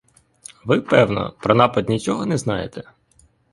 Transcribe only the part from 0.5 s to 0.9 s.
Ви,